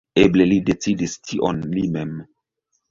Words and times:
Eble 0.21 0.47
li 0.53 0.57
decidis 0.69 1.15
tion 1.31 1.63
li 1.77 1.87
mem. 1.99 2.19